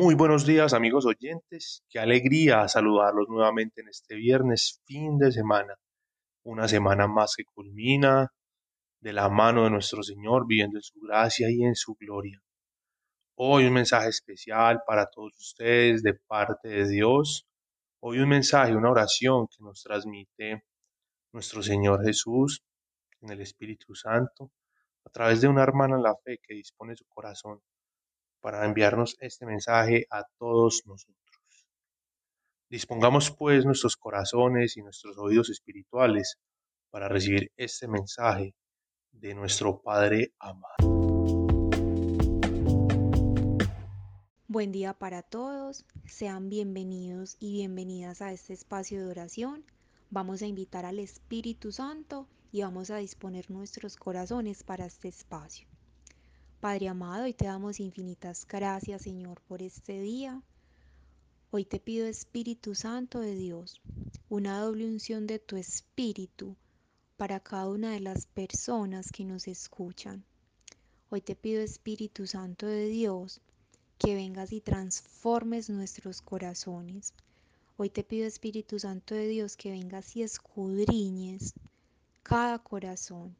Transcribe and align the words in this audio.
Muy 0.00 0.14
buenos 0.14 0.46
días 0.46 0.72
amigos 0.72 1.04
oyentes, 1.04 1.84
qué 1.90 1.98
alegría 1.98 2.66
saludarlos 2.68 3.28
nuevamente 3.28 3.82
en 3.82 3.88
este 3.88 4.14
viernes, 4.14 4.80
fin 4.86 5.18
de 5.18 5.30
semana, 5.30 5.74
una 6.42 6.68
semana 6.68 7.06
más 7.06 7.34
que 7.36 7.44
culmina 7.44 8.32
de 9.02 9.12
la 9.12 9.28
mano 9.28 9.64
de 9.64 9.70
nuestro 9.70 10.02
Señor, 10.02 10.46
viviendo 10.46 10.78
en 10.78 10.82
su 10.82 10.98
gracia 11.00 11.50
y 11.50 11.64
en 11.64 11.74
su 11.74 11.96
gloria. 11.96 12.40
Hoy 13.34 13.66
un 13.66 13.74
mensaje 13.74 14.08
especial 14.08 14.80
para 14.86 15.04
todos 15.04 15.38
ustedes 15.38 16.02
de 16.02 16.14
parte 16.14 16.70
de 16.70 16.88
Dios, 16.88 17.46
hoy 18.00 18.20
un 18.20 18.30
mensaje, 18.30 18.74
una 18.74 18.92
oración 18.92 19.48
que 19.48 19.62
nos 19.62 19.82
transmite 19.82 20.64
nuestro 21.30 21.62
Señor 21.62 22.02
Jesús 22.06 22.62
en 23.20 23.32
el 23.32 23.42
Espíritu 23.42 23.94
Santo, 23.94 24.50
a 25.04 25.10
través 25.10 25.42
de 25.42 25.48
una 25.48 25.62
hermana 25.62 25.96
en 25.96 26.04
la 26.04 26.16
fe 26.24 26.38
que 26.42 26.54
dispone 26.54 26.96
su 26.96 27.04
corazón 27.04 27.60
para 28.40 28.64
enviarnos 28.64 29.16
este 29.20 29.46
mensaje 29.46 30.06
a 30.10 30.24
todos 30.38 30.82
nosotros. 30.86 31.16
Dispongamos 32.68 33.30
pues 33.32 33.64
nuestros 33.64 33.96
corazones 33.96 34.76
y 34.76 34.82
nuestros 34.82 35.18
oídos 35.18 35.50
espirituales 35.50 36.38
para 36.90 37.08
recibir 37.08 37.50
este 37.56 37.88
mensaje 37.88 38.54
de 39.12 39.34
nuestro 39.34 39.80
Padre 39.82 40.32
amado. 40.38 41.00
Buen 44.46 44.72
día 44.72 44.94
para 44.94 45.22
todos, 45.22 45.84
sean 46.06 46.48
bienvenidos 46.48 47.36
y 47.38 47.52
bienvenidas 47.52 48.20
a 48.20 48.32
este 48.32 48.52
espacio 48.52 49.00
de 49.00 49.08
oración. 49.08 49.64
Vamos 50.10 50.42
a 50.42 50.46
invitar 50.46 50.84
al 50.86 50.98
Espíritu 50.98 51.70
Santo 51.70 52.26
y 52.50 52.62
vamos 52.62 52.90
a 52.90 52.96
disponer 52.96 53.48
nuestros 53.48 53.96
corazones 53.96 54.64
para 54.64 54.86
este 54.86 55.06
espacio. 55.06 55.69
Padre 56.60 56.88
amado, 56.88 57.24
hoy 57.24 57.32
te 57.32 57.46
damos 57.46 57.80
infinitas 57.80 58.46
gracias, 58.46 59.00
Señor, 59.00 59.40
por 59.48 59.62
este 59.62 59.98
día. 59.98 60.42
Hoy 61.50 61.64
te 61.64 61.80
pido, 61.80 62.06
Espíritu 62.06 62.74
Santo 62.74 63.18
de 63.18 63.34
Dios, 63.34 63.80
una 64.28 64.60
doble 64.60 64.84
unción 64.84 65.26
de 65.26 65.38
tu 65.38 65.56
Espíritu 65.56 66.54
para 67.16 67.40
cada 67.40 67.66
una 67.70 67.92
de 67.92 68.00
las 68.00 68.26
personas 68.26 69.10
que 69.10 69.24
nos 69.24 69.48
escuchan. 69.48 70.22
Hoy 71.08 71.22
te 71.22 71.34
pido, 71.34 71.62
Espíritu 71.62 72.26
Santo 72.26 72.66
de 72.66 72.88
Dios, 72.88 73.40
que 73.96 74.14
vengas 74.14 74.52
y 74.52 74.60
transformes 74.60 75.70
nuestros 75.70 76.20
corazones. 76.20 77.14
Hoy 77.78 77.88
te 77.88 78.04
pido, 78.04 78.26
Espíritu 78.26 78.78
Santo 78.78 79.14
de 79.14 79.28
Dios, 79.28 79.56
que 79.56 79.70
vengas 79.70 80.14
y 80.14 80.24
escudriñes 80.24 81.54
cada 82.30 82.60
corazón. 82.60 83.34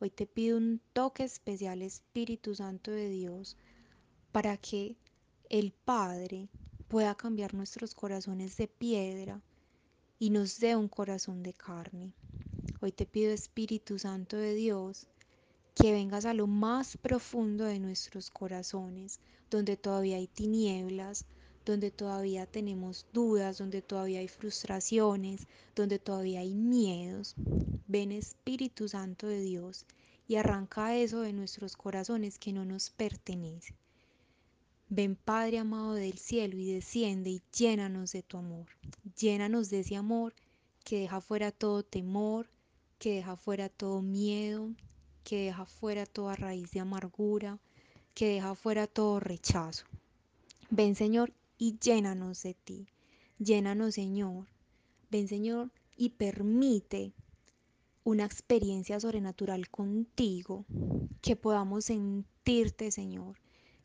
Hoy 0.00 0.10
te 0.10 0.26
pido 0.26 0.56
un 0.56 0.80
toque 0.92 1.22
especial, 1.22 1.80
Espíritu 1.80 2.56
Santo 2.56 2.90
de 2.90 3.08
Dios, 3.08 3.56
para 4.32 4.56
que 4.56 4.96
el 5.48 5.70
Padre 5.70 6.48
pueda 6.88 7.14
cambiar 7.14 7.54
nuestros 7.54 7.94
corazones 7.94 8.56
de 8.56 8.66
piedra 8.66 9.40
y 10.18 10.30
nos 10.30 10.58
dé 10.58 10.74
un 10.74 10.88
corazón 10.88 11.44
de 11.44 11.52
carne. 11.52 12.14
Hoy 12.80 12.90
te 12.90 13.06
pido, 13.06 13.30
Espíritu 13.30 14.00
Santo 14.00 14.36
de 14.36 14.54
Dios, 14.54 15.06
que 15.76 15.92
vengas 15.92 16.24
a 16.24 16.34
lo 16.34 16.48
más 16.48 16.96
profundo 16.96 17.66
de 17.66 17.78
nuestros 17.78 18.28
corazones, 18.28 19.20
donde 19.50 19.76
todavía 19.76 20.16
hay 20.16 20.26
tinieblas, 20.26 21.26
donde 21.64 21.90
todavía 21.90 22.46
tenemos 22.46 23.06
dudas, 23.12 23.58
donde 23.58 23.82
todavía 23.82 24.20
hay 24.20 24.28
frustraciones, 24.28 25.46
donde 25.74 25.98
todavía 25.98 26.40
hay 26.40 26.54
miedos. 26.54 27.34
Ven 27.86 28.12
Espíritu 28.12 28.88
Santo 28.88 29.26
de 29.26 29.40
Dios 29.40 29.86
y 30.26 30.36
arranca 30.36 30.96
eso 30.96 31.20
de 31.20 31.32
nuestros 31.32 31.76
corazones 31.76 32.38
que 32.38 32.52
no 32.52 32.64
nos 32.64 32.90
pertenece. 32.90 33.74
Ven 34.88 35.16
Padre 35.16 35.58
amado 35.58 35.94
del 35.94 36.18
cielo 36.18 36.58
y 36.58 36.72
desciende 36.72 37.30
y 37.30 37.42
llénanos 37.56 38.12
de 38.12 38.22
tu 38.22 38.36
amor. 38.36 38.66
Llénanos 39.16 39.70
de 39.70 39.80
ese 39.80 39.96
amor 39.96 40.34
que 40.84 41.00
deja 41.00 41.20
fuera 41.20 41.50
todo 41.50 41.82
temor, 41.82 42.50
que 42.98 43.14
deja 43.14 43.36
fuera 43.36 43.68
todo 43.68 44.02
miedo, 44.02 44.70
que 45.24 45.46
deja 45.46 45.64
fuera 45.64 46.04
toda 46.06 46.36
raíz 46.36 46.72
de 46.72 46.80
amargura, 46.80 47.58
que 48.14 48.34
deja 48.34 48.54
fuera 48.54 48.86
todo 48.86 49.20
rechazo. 49.20 49.86
Ven 50.70 50.94
Señor 50.94 51.32
y 51.62 51.78
llénanos 51.78 52.42
de 52.42 52.54
ti. 52.54 52.88
Llénanos, 53.38 53.94
Señor. 53.94 54.48
Ven, 55.12 55.28
Señor, 55.28 55.70
y 55.96 56.08
permite 56.08 57.12
una 58.02 58.24
experiencia 58.24 58.98
sobrenatural 58.98 59.70
contigo, 59.70 60.64
que 61.20 61.36
podamos 61.36 61.84
sentirte, 61.84 62.90
Señor, 62.90 63.36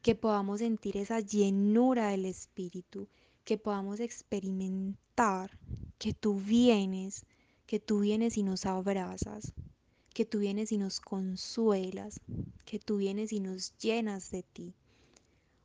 que 0.01 0.15
podamos 0.15 0.57
sentir 0.57 0.97
esa 0.97 1.19
llenura 1.19 2.09
del 2.09 2.25
Espíritu, 2.25 3.07
que 3.43 3.59
podamos 3.59 3.99
experimentar 3.99 5.51
que 5.99 6.15
tú 6.15 6.39
vienes, 6.39 7.27
que 7.67 7.79
tú 7.79 7.99
vienes 7.99 8.37
y 8.37 8.43
nos 8.43 8.65
abrazas, 8.65 9.53
que 10.15 10.25
tú 10.25 10.39
vienes 10.39 10.71
y 10.71 10.79
nos 10.79 10.99
consuelas, 10.99 12.21
que 12.65 12.79
tú 12.79 12.97
vienes 12.97 13.31
y 13.33 13.39
nos 13.39 13.77
llenas 13.77 14.31
de 14.31 14.41
ti. 14.41 14.73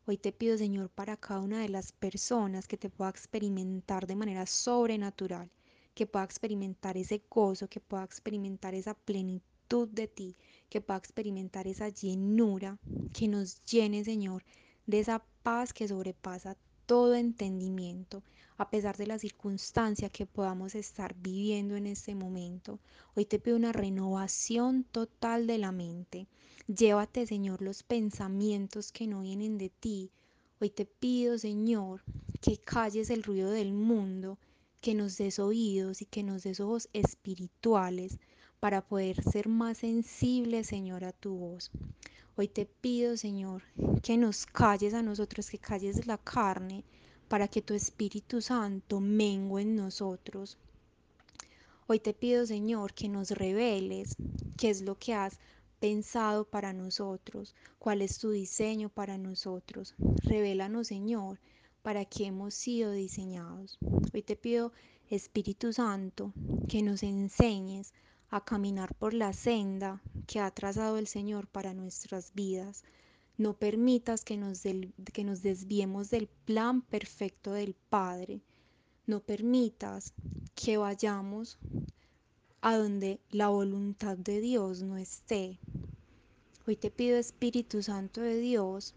Hoy 0.05 0.17
te 0.17 0.33
pido, 0.33 0.59
Señor, 0.59 0.91
para 0.91 1.17
cada 1.17 1.39
una 1.39 1.61
de 1.61 1.69
las 1.69 1.93
personas 1.93 2.67
que 2.67 2.77
te 2.77 2.91
pueda 2.91 3.09
experimentar 3.09 4.09
de 4.09 4.17
manera 4.17 4.47
sobrenatural, 4.47 5.49
que 5.95 6.09
pueda 6.09 6.25
experimentar 6.25 6.97
ese 6.97 7.23
gozo, 7.31 7.69
que 7.69 7.79
pueda 7.79 8.03
experimentar 8.03 8.75
esa 8.75 8.95
plenitud 8.95 9.89
de 9.89 10.09
ti, 10.09 10.37
que 10.69 10.81
pueda 10.81 10.99
experimentar 10.99 11.69
esa 11.69 11.89
llenura, 11.89 12.81
que 13.13 13.29
nos 13.29 13.65
llene, 13.65 14.03
Señor, 14.03 14.43
de 14.87 14.99
esa 14.99 15.25
paz 15.45 15.73
que 15.73 15.87
sobrepasa 15.87 16.57
todo 16.87 17.15
entendimiento, 17.15 18.25
a 18.57 18.71
pesar 18.71 18.97
de 18.97 19.07
la 19.07 19.21
circunstancia 19.21 20.09
que 20.09 20.27
podamos 20.27 20.75
estar 20.75 21.15
viviendo 21.15 21.77
en 21.77 21.87
este 21.87 22.17
momento. 22.17 22.81
Hoy 23.15 23.25
te 23.25 23.39
pido 23.39 23.57
una 23.57 23.71
renovación 23.71 24.83
total 24.83 25.47
de 25.47 25.59
la 25.59 25.71
mente 25.71 26.27
Llévate, 26.69 27.27
Señor, 27.27 27.61
los 27.61 27.83
pensamientos 27.83 28.93
que 28.93 29.09
no 29.09 29.23
vienen 29.23 29.59
de 29.59 29.69
ti. 29.69 30.11
Hoy 30.61 30.71
te 30.71 30.87
pido, 30.87 31.37
Señor, 31.37 32.03
que 32.41 32.57
calles 32.57 33.11
el 33.11 33.25
ruido 33.25 33.51
del 33.51 33.73
mundo, 33.73 34.39
que 34.81 34.95
nos 34.95 35.19
des 35.19 35.41
oídos 35.41 36.03
y 36.03 36.07
que 36.07 36.23
nos 36.23 36.45
des 36.45 36.61
ojos 36.61 36.89
espirituales 36.93 38.19
para 38.61 38.81
poder 38.81 39.21
ser 39.25 39.49
más 39.49 39.79
sensibles, 39.79 40.69
Señor, 40.69 41.05
a 41.05 41.13
tu 41.13 41.37
voz. 41.37 41.73
Hoy 42.37 42.47
te 42.47 42.65
pido, 42.65 43.17
Señor, 43.17 43.63
que 44.01 44.17
nos 44.17 44.47
calles 44.47 44.95
a 44.95 45.03
nosotros, 45.03 45.51
que 45.51 45.59
calles 45.59 46.07
la 46.07 46.17
carne, 46.17 46.85
para 47.27 47.49
que 47.49 47.61
tu 47.61 47.75
Espíritu 47.75 48.41
Santo 48.41 49.01
mengue 49.01 49.63
en 49.63 49.75
nosotros. 49.75 50.59
Hoy 51.89 51.99
te 51.99 52.15
pido, 52.15 52.47
Señor, 52.47 52.95
que 52.95 53.09
nos 53.09 53.33
reveles 53.33 54.15
qué 54.57 54.71
es 54.71 54.83
lo 54.83 54.97
que 54.97 55.15
has 55.15 55.41
pensado 55.83 56.45
para 56.45 56.73
nosotros, 56.73 57.57
cuál 57.81 58.03
es 58.03 58.19
tu 58.19 58.31
diseño 58.31 58.89
para 58.89 59.19
nosotros. 59.19 59.97
Revélanos, 60.23 60.87
Señor, 60.87 61.41
para 61.83 62.05
qué 62.05 62.27
hemos 62.27 62.55
sido 62.55 62.93
diseñados. 62.93 63.79
Hoy 64.15 64.23
te 64.23 64.37
pido, 64.37 64.71
Espíritu 65.11 65.73
Santo, 65.73 66.33
que 66.69 66.83
nos 66.83 67.03
enseñes 67.03 67.93
a 68.31 68.45
caminar 68.45 68.95
por 68.95 69.13
la 69.13 69.33
senda 69.33 70.01
que 70.29 70.39
ha 70.39 70.53
trazado 70.53 70.99
el 70.99 71.09
Señor 71.09 71.49
para 71.49 71.75
nuestras 71.75 72.33
vidas. 72.33 72.85
No 73.37 73.55
permitas 73.55 74.25
que 74.25 74.37
nos, 74.37 74.63
que 74.63 75.25
nos 75.25 75.43
desviemos 75.43 76.11
del 76.11 76.29
plan 76.29 76.83
perfecto 76.83 77.55
del 77.55 77.75
Padre. 77.75 78.41
No 79.05 79.19
permitas 79.19 80.15
que 80.55 80.77
vayamos 80.77 81.59
a 82.61 82.77
donde 82.77 83.21
la 83.31 83.49
voluntad 83.49 84.17
de 84.17 84.41
Dios 84.41 84.83
no 84.83 84.97
esté. 84.97 85.59
Hoy 86.65 86.77
te 86.77 86.93
pido 86.93 87.17
Espíritu 87.17 87.83
Santo 87.83 88.21
de 88.21 88.39
Dios, 88.39 88.95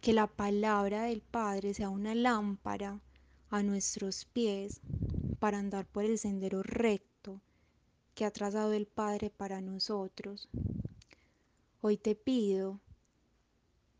que 0.00 0.12
la 0.12 0.26
palabra 0.26 1.04
del 1.04 1.20
Padre 1.20 1.74
sea 1.74 1.88
una 1.90 2.12
lámpara 2.12 3.00
a 3.50 3.62
nuestros 3.62 4.24
pies 4.24 4.80
para 5.38 5.58
andar 5.58 5.86
por 5.86 6.04
el 6.04 6.18
sendero 6.18 6.64
recto 6.64 7.40
que 8.16 8.24
ha 8.24 8.32
trazado 8.32 8.72
el 8.72 8.86
Padre 8.86 9.30
para 9.30 9.60
nosotros. 9.60 10.48
Hoy 11.82 11.98
te 11.98 12.16
pido 12.16 12.80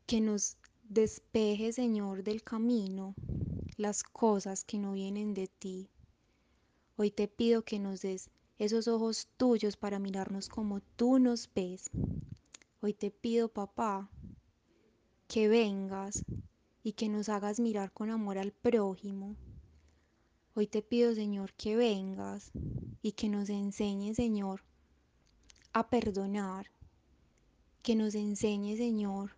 que 0.05 0.21
nos 0.21 0.57
despeje, 0.83 1.73
Señor, 1.73 2.25
del 2.25 2.43
camino 2.43 3.15
las 3.77 4.03
cosas 4.03 4.65
que 4.65 4.79
no 4.79 4.95
vienen 4.95 5.35
de 5.35 5.47
ti. 5.47 5.89
Hoy 6.97 7.13
te 7.13 7.29
pido 7.29 7.63
que 7.63 7.79
nos 7.79 8.03
des 8.03 8.29
esos 8.59 8.89
ojos 8.89 9.29
tuyos 9.37 9.77
para 9.77 10.01
mirarnos 10.01 10.49
como 10.49 10.81
tú 10.97 11.21
nos 11.21 11.49
ves. 11.55 11.89
Hoy 12.85 12.95
te 12.95 13.13
pido, 13.13 13.47
papá, 13.47 14.11
que 15.29 15.47
vengas 15.47 16.25
y 16.83 16.95
que 16.95 17.09
nos 17.09 17.29
hagas 17.29 17.61
mirar 17.61 17.93
con 17.93 18.11
amor 18.11 18.39
al 18.39 18.51
prójimo. 18.51 19.37
Hoy 20.57 20.67
te 20.67 20.83
pido, 20.83 21.15
Señor, 21.15 21.53
que 21.53 21.77
vengas 21.77 22.51
y 23.01 23.13
que 23.13 23.29
nos 23.29 23.51
enseñes, 23.51 24.17
Señor, 24.17 24.65
a 25.73 25.89
perdonar. 25.91 26.73
Que 27.85 27.95
nos 27.95 28.17
enseñe, 28.17 28.77
Señor, 28.77 29.37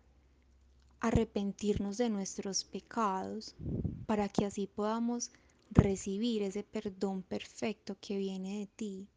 arrepentirnos 0.99 1.97
de 1.97 2.09
nuestros 2.09 2.63
pecados 2.63 3.55
para 4.07 4.27
que 4.27 4.45
así 4.45 4.65
podamos 4.65 5.29
recibir 5.69 6.41
ese 6.41 6.63
perdón 6.63 7.21
perfecto 7.21 7.95
que 8.01 8.17
viene 8.17 8.61
de 8.61 8.65
ti. 8.65 9.07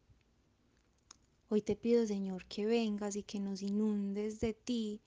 Hoy 1.50 1.62
te 1.62 1.76
pido, 1.76 2.06
Señor, 2.06 2.44
que 2.44 2.66
vengas 2.66 3.16
y 3.16 3.22
que 3.22 3.40
nos 3.40 3.62
inundes 3.62 4.38
de 4.38 4.52
ti, 4.52 5.00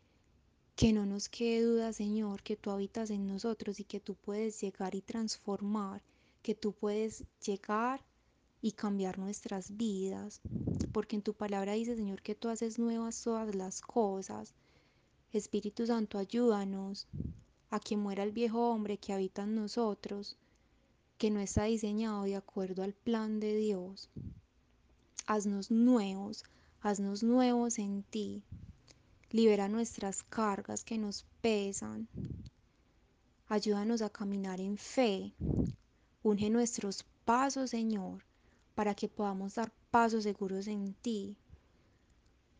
que 0.75 0.91
no 0.91 1.05
nos 1.05 1.29
quede 1.29 1.61
duda, 1.61 1.93
Señor, 1.93 2.41
que 2.41 2.55
tú 2.55 2.71
habitas 2.71 3.11
en 3.11 3.27
nosotros 3.27 3.79
y 3.79 3.83
que 3.83 3.99
tú 3.99 4.15
puedes 4.15 4.59
llegar 4.59 4.95
y 4.95 5.03
transformar, 5.03 6.01
que 6.41 6.55
tú 6.55 6.73
puedes 6.73 7.23
llegar 7.45 8.03
y 8.59 8.71
cambiar 8.71 9.19
nuestras 9.19 9.77
vidas, 9.77 10.41
porque 10.91 11.15
en 11.15 11.21
tu 11.21 11.35
palabra 11.35 11.73
dice, 11.73 11.95
Señor, 11.95 12.23
que 12.23 12.33
tú 12.33 12.49
haces 12.49 12.79
nuevas 12.79 13.21
todas 13.21 13.53
las 13.53 13.79
cosas. 13.79 14.55
Espíritu 15.33 15.85
Santo, 15.85 16.17
ayúdanos 16.17 17.07
a 17.69 17.79
que 17.79 17.97
muera 17.97 18.23
el 18.23 18.31
viejo 18.31 18.71
hombre 18.71 18.97
que 18.97 19.13
habita 19.13 19.43
en 19.43 19.53
nosotros, 19.53 20.39
que 21.19 21.29
no 21.29 21.39
está 21.39 21.65
diseñado 21.65 22.23
de 22.23 22.35
acuerdo 22.35 22.81
al 22.81 22.93
plan 22.93 23.39
de 23.39 23.55
Dios 23.57 24.09
haznos 25.31 25.71
nuevos, 25.71 26.43
haznos 26.81 27.23
nuevos 27.23 27.79
en 27.79 28.03
ti. 28.03 28.43
Libera 29.29 29.69
nuestras 29.69 30.23
cargas 30.23 30.83
que 30.83 30.97
nos 30.97 31.23
pesan. 31.39 32.09
Ayúdanos 33.47 34.01
a 34.01 34.09
caminar 34.09 34.59
en 34.59 34.77
fe. 34.77 35.33
Unge 36.21 36.49
nuestros 36.49 37.05
pasos, 37.23 37.69
Señor, 37.69 38.25
para 38.75 38.93
que 38.93 39.07
podamos 39.07 39.55
dar 39.55 39.71
pasos 39.89 40.23
seguros 40.25 40.67
en 40.67 40.95
ti. 40.95 41.37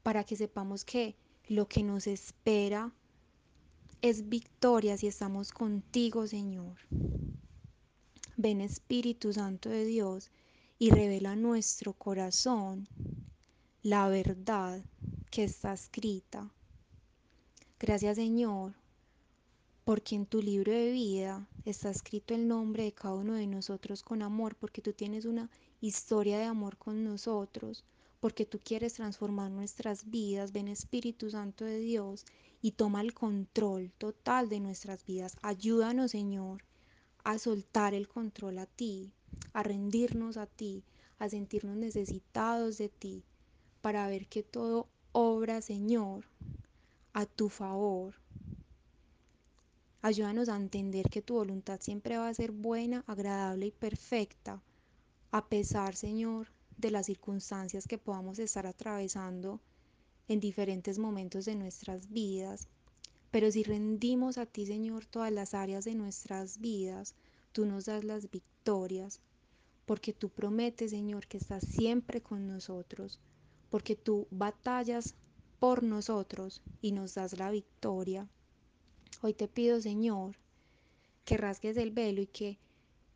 Para 0.02 0.24
que 0.24 0.38
sepamos 0.38 0.86
que 0.86 1.18
lo 1.50 1.68
que 1.68 1.84
nos 1.84 2.08
espera 2.08 2.90
es 4.02 4.30
victoria 4.30 4.96
si 4.96 5.08
estamos 5.08 5.52
contigo, 5.52 6.26
Señor. 6.26 6.78
Ven 8.38 8.62
Espíritu 8.62 9.34
Santo 9.34 9.68
de 9.68 9.84
Dios 9.84 10.32
y 10.82 10.90
revela 10.90 11.36
nuestro 11.36 11.94
corazón 11.94 12.88
la 13.84 14.08
verdad 14.08 14.84
que 15.30 15.44
está 15.44 15.74
escrita. 15.74 16.50
Gracias 17.80 18.16
Señor, 18.16 18.74
porque 19.86 20.16
en 20.16 20.26
tu 20.26 20.42
libro 20.42 20.72
de 20.72 20.92
vida 20.92 21.48
está 21.66 21.92
escrito 21.92 22.34
el 22.34 22.48
nombre 22.48 22.86
de 22.86 22.94
cada 22.94 23.14
uno 23.14 23.36
de 23.36 23.46
nosotros 23.46 24.02
con 24.02 24.24
amor, 24.24 24.56
porque 24.56 24.82
tú 24.82 24.92
tienes 24.92 25.26
una 25.26 25.52
historia 25.82 26.40
de 26.40 26.46
amor 26.46 26.78
con 26.78 27.04
nosotros, 27.04 27.84
porque 28.20 28.48
tú 28.48 28.60
quieres 28.60 28.96
transformar 28.96 29.52
nuestras 29.52 30.10
vidas. 30.10 30.52
Ven 30.52 30.68
Espíritu 30.68 31.30
Santo 31.30 31.64
de 31.64 31.78
Dios 31.78 32.26
y 32.60 32.72
toma 32.72 33.02
el 33.02 33.14
control 33.14 33.92
total 34.00 34.50
de 34.50 34.60
nuestras 34.60 35.06
vidas. 35.06 35.38
Ayúdanos 35.44 36.10
Señor 36.10 36.64
a 37.24 37.38
soltar 37.38 37.94
el 37.94 38.08
control 38.08 38.58
a 38.58 38.66
ti, 38.66 39.14
a 39.54 39.64
rendirnos 39.64 40.38
a 40.38 40.46
ti, 40.46 40.84
a 41.20 41.30
sentirnos 41.30 41.78
necesitados 41.78 42.78
de 42.78 42.90
ti, 42.90 43.24
para 43.82 44.08
ver 44.08 44.28
que 44.28 44.44
todo 44.44 44.88
obra, 45.12 45.62
Señor, 45.62 46.26
a 47.14 47.26
tu 47.26 47.50
favor. 47.50 48.16
Ayúdanos 50.02 50.50
a 50.50 50.56
entender 50.56 51.10
que 51.10 51.22
tu 51.22 51.36
voluntad 51.36 51.80
siempre 51.80 52.18
va 52.18 52.28
a 52.28 52.34
ser 52.34 52.52
buena, 52.52 53.04
agradable 53.08 53.68
y 53.68 53.72
perfecta, 53.72 54.62
a 55.32 55.48
pesar, 55.48 55.96
Señor, 55.96 56.48
de 56.78 56.92
las 56.92 57.06
circunstancias 57.06 57.88
que 57.88 57.98
podamos 57.98 58.40
estar 58.40 58.66
atravesando 58.66 59.60
en 60.28 60.40
diferentes 60.40 60.98
momentos 60.98 61.46
de 61.46 61.56
nuestras 61.56 62.10
vidas. 62.10 62.68
Pero 63.30 63.52
si 63.52 63.64
rendimos 63.64 64.38
a 64.38 64.46
ti, 64.46 64.66
Señor, 64.66 65.06
todas 65.06 65.32
las 65.32 65.54
áreas 65.54 65.86
de 65.86 65.96
nuestras 65.96 66.60
vidas, 66.60 67.16
tú 67.52 67.66
nos 67.66 67.86
das 67.86 68.04
las 68.04 68.30
porque 69.86 70.14
tú 70.14 70.30
prometes, 70.30 70.92
Señor, 70.92 71.28
que 71.28 71.38
estás 71.38 71.64
siempre 71.64 72.22
con 72.22 72.48
nosotros, 72.48 73.20
porque 73.70 73.96
tú 73.96 74.28
batallas 74.30 75.16
por 75.60 75.84
nosotros 75.84 76.62
y 76.82 76.92
nos 76.92 77.16
das 77.16 77.38
la 77.38 77.52
victoria. 77.52 78.28
Hoy 79.22 79.34
te 79.34 79.48
pido, 79.48 79.82
Señor, 79.82 80.38
que 81.26 81.38
rasgues 81.38 81.78
el 81.78 81.92
velo 81.92 82.22
y 82.22 82.28
que, 82.28 82.60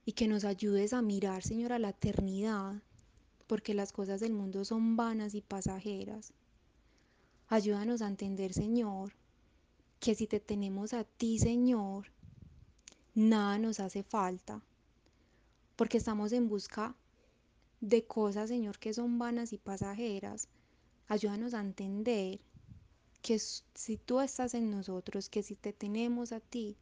y 0.05 0.13
que 0.13 0.27
nos 0.27 0.43
ayudes 0.43 0.93
a 0.93 1.01
mirar, 1.01 1.43
Señor, 1.43 1.73
a 1.73 1.79
la 1.79 1.89
eternidad, 1.89 2.81
porque 3.47 3.73
las 3.73 3.91
cosas 3.91 4.19
del 4.19 4.33
mundo 4.33 4.65
son 4.65 4.95
vanas 4.95 5.35
y 5.35 5.41
pasajeras. 5.41 6.33
Ayúdanos 7.47 8.01
a 8.01 8.07
entender, 8.07 8.53
Señor, 8.53 9.13
que 9.99 10.15
si 10.15 10.27
te 10.27 10.39
tenemos 10.39 10.93
a 10.93 11.03
ti, 11.03 11.37
Señor, 11.37 12.11
nada 13.13 13.59
nos 13.59 13.79
hace 13.79 14.03
falta 14.03 14.61
porque 15.75 15.97
estamos 15.97 16.31
en 16.31 16.47
busca 16.47 16.95
de 17.81 18.05
cosas, 18.05 18.49
Señor, 18.49 18.79
que 18.79 18.93
son 18.93 19.19
vanas 19.19 19.53
y 19.53 19.57
pasajeras. 19.57 20.47
Ayúdanos 21.07 21.53
a 21.53 21.61
entender 21.61 22.39
que 23.21 23.39
si 23.39 23.97
tú 23.97 24.21
estás 24.21 24.53
en 24.53 24.71
nosotros, 24.71 25.29
que 25.29 25.43
si 25.43 25.55
te 25.55 25.73
tenemos 25.73 26.31
a 26.31 26.39
ti, 26.39 26.77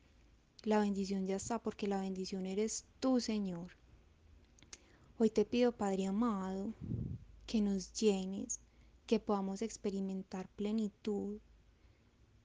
la 0.63 0.79
bendición 0.79 1.25
ya 1.25 1.37
está, 1.37 1.59
porque 1.59 1.87
la 1.87 2.01
bendición 2.01 2.45
eres 2.45 2.85
tú, 2.99 3.19
Señor. 3.19 3.71
Hoy 5.17 5.29
te 5.29 5.45
pido, 5.45 5.71
Padre 5.71 6.05
amado, 6.05 6.73
que 7.45 7.61
nos 7.61 7.93
llenes, 7.93 8.59
que 9.05 9.19
podamos 9.19 9.61
experimentar 9.61 10.47
plenitud, 10.49 11.39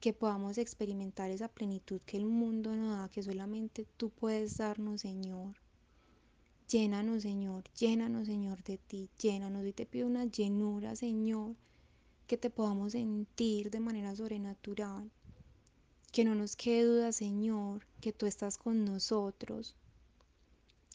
que 0.01 0.13
podamos 0.13 0.59
experimentar 0.59 1.31
esa 1.31 1.49
plenitud 1.49 2.01
que 2.07 2.17
el 2.17 2.27
mundo 2.27 2.75
no 2.77 2.97
da, 2.97 3.09
que 3.09 3.23
solamente 3.23 3.87
tú 3.97 4.11
puedes 4.11 4.57
darnos, 4.57 5.01
Señor. 5.01 5.57
Llénanos, 6.69 7.23
Señor, 7.23 7.65
llénanos, 7.79 8.27
Señor, 8.27 8.63
de 8.63 8.77
ti, 8.77 9.09
llénanos. 9.19 9.65
Y 9.65 9.73
te 9.73 9.87
pido 9.87 10.07
una 10.07 10.27
llenura, 10.27 10.97
Señor, 10.97 11.57
que 12.27 12.37
te 12.37 12.51
podamos 12.51 12.93
sentir 12.93 13.71
de 13.71 13.81
manera 13.81 14.15
sobrenatural. 14.15 15.11
Que 16.13 16.25
no 16.25 16.35
nos 16.35 16.57
quede 16.57 16.85
duda, 16.85 17.13
Señor, 17.13 17.87
que 18.03 18.13
tú 18.13 18.27
estás 18.27 18.59
con 18.59 18.85
nosotros. 18.85 19.75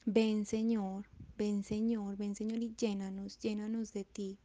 Ven, 0.06 0.46
Señor, 0.46 1.06
ven, 1.40 1.64
Señor, 1.64 2.18
ven, 2.18 2.36
Señor, 2.36 2.62
y 2.62 2.76
llénanos, 2.76 3.40
llénanos 3.40 3.94
de 3.94 4.04
ti. 4.04 4.38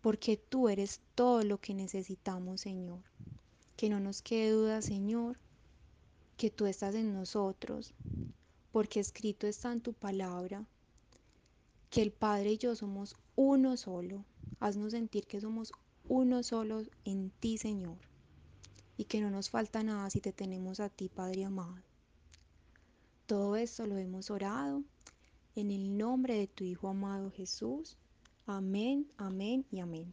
Porque 0.00 0.38
tú 0.38 0.70
eres 0.70 1.00
todo 1.14 1.42
lo 1.42 1.60
que 1.60 1.74
necesitamos, 1.74 2.62
Señor. 2.62 3.00
Que 3.76 3.90
no 3.90 4.00
nos 4.00 4.22
quede 4.22 4.52
duda, 4.52 4.80
Señor, 4.80 5.36
que 6.38 6.48
tú 6.48 6.64
estás 6.64 6.94
en 6.94 7.12
nosotros, 7.12 7.92
porque 8.76 9.00
escrito 9.00 9.46
está 9.46 9.72
en 9.72 9.80
tu 9.80 9.94
palabra 9.94 10.62
que 11.88 12.02
el 12.02 12.12
Padre 12.12 12.50
y 12.52 12.58
yo 12.58 12.76
somos 12.76 13.16
uno 13.34 13.74
solo. 13.78 14.22
Haznos 14.60 14.92
sentir 14.92 15.26
que 15.26 15.40
somos 15.40 15.72
uno 16.10 16.42
solo 16.42 16.82
en 17.06 17.30
ti, 17.30 17.56
Señor, 17.56 17.96
y 18.98 19.04
que 19.04 19.22
no 19.22 19.30
nos 19.30 19.48
falta 19.48 19.82
nada 19.82 20.10
si 20.10 20.20
te 20.20 20.34
tenemos 20.34 20.80
a 20.80 20.90
ti, 20.90 21.08
Padre 21.08 21.46
amado. 21.46 21.74
Todo 23.24 23.56
esto 23.56 23.86
lo 23.86 23.96
hemos 23.96 24.30
orado 24.30 24.82
en 25.54 25.70
el 25.70 25.96
nombre 25.96 26.34
de 26.36 26.46
tu 26.46 26.62
Hijo 26.62 26.88
amado 26.88 27.30
Jesús. 27.30 27.96
Amén, 28.44 29.10
amén 29.16 29.64
y 29.70 29.80
amén. 29.80 30.12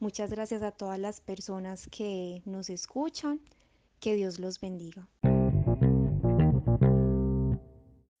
Muchas 0.00 0.28
gracias 0.28 0.62
a 0.62 0.72
todas 0.72 0.98
las 0.98 1.22
personas 1.22 1.88
que 1.90 2.42
nos 2.44 2.68
escuchan. 2.68 3.40
Que 4.00 4.16
Dios 4.16 4.38
los 4.38 4.60
bendiga. 4.60 5.08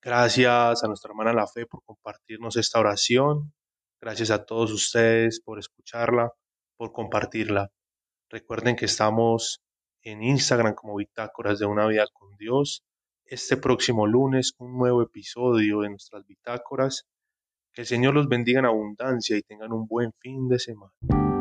Gracias 0.04 0.82
a 0.82 0.88
nuestra 0.88 1.10
hermana 1.10 1.32
La 1.32 1.46
Fe 1.46 1.64
por 1.64 1.84
compartirnos 1.84 2.56
esta 2.56 2.80
oración. 2.80 3.52
Gracias 4.00 4.32
a 4.32 4.44
todos 4.44 4.72
ustedes 4.72 5.40
por 5.40 5.60
escucharla, 5.60 6.32
por 6.76 6.92
compartirla. 6.92 7.70
Recuerden 8.28 8.74
que 8.74 8.86
estamos 8.86 9.62
en 10.02 10.24
Instagram 10.24 10.74
como 10.74 10.96
Bitácoras 10.96 11.60
de 11.60 11.66
una 11.66 11.86
vida 11.86 12.06
con 12.12 12.36
Dios. 12.36 12.82
Este 13.24 13.56
próximo 13.56 14.08
lunes 14.08 14.54
un 14.58 14.76
nuevo 14.76 15.02
episodio 15.02 15.82
de 15.82 15.90
nuestras 15.90 16.26
bitácoras. 16.26 17.06
Que 17.72 17.82
el 17.82 17.86
Señor 17.86 18.14
los 18.14 18.28
bendiga 18.28 18.58
en 18.58 18.66
abundancia 18.66 19.36
y 19.36 19.42
tengan 19.42 19.72
un 19.72 19.86
buen 19.86 20.12
fin 20.20 20.48
de 20.48 20.58
semana. 20.58 21.31